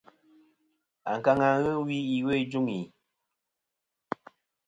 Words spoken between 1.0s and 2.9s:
Ankaŋa wi iwo ijuŋi.